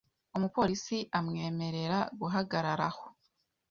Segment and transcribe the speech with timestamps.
[0.35, 3.03] Umupolisi amwemerera guhagarara aho.